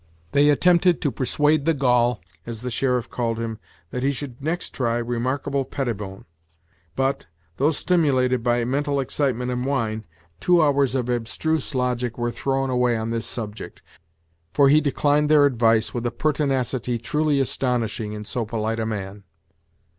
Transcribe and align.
They 0.31 0.49
at 0.49 0.61
tempted 0.61 0.99
to 0.99 1.11
persuade 1.11 1.65
the 1.65 1.75
Gaul, 1.75 2.21
as 2.47 2.63
the 2.63 2.71
sheriff 2.71 3.07
called 3.07 3.37
him, 3.37 3.59
that 3.91 4.01
he 4.01 4.09
should 4.09 4.41
next 4.41 4.71
try 4.71 4.97
Remarkable 4.97 5.63
Pettibone. 5.63 6.25
But, 6.95 7.27
though 7.57 7.69
stimulated 7.69 8.41
by 8.41 8.65
mental 8.65 8.99
excitement 8.99 9.51
and 9.51 9.63
wine, 9.63 10.05
two 10.39 10.59
hours 10.59 10.95
of 10.95 11.07
abstruse 11.07 11.75
logic 11.75 12.17
were 12.17 12.31
thrown 12.31 12.71
away 12.71 12.97
on 12.97 13.11
this 13.11 13.27
subject; 13.27 13.83
for 14.51 14.69
he 14.69 14.81
declined 14.81 15.29
their 15.29 15.45
advice, 15.45 15.93
with 15.93 16.07
a 16.07 16.11
pertinacity 16.11 16.97
truly 16.97 17.39
astonishing 17.39 18.13
in 18.13 18.23
so 18.23 18.43
polite 18.43 18.79
a 18.79 18.87
man. 18.87 19.23